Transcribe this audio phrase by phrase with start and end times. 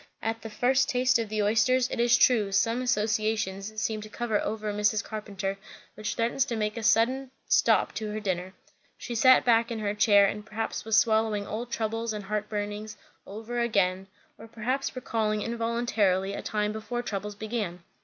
[0.23, 4.31] At the first taste of the oysters, it is true, some associations seemed to come
[4.31, 5.03] over Mrs.
[5.03, 5.59] Carpenter
[5.93, 8.53] which threatened to make a sudden stop to her dinner.
[8.97, 13.59] She sat back in her chair, and perhaps was swallowing old troubles and heartburnings over
[13.59, 14.07] again,
[14.39, 17.83] or perhaps recalling involuntarily a time before troubles began.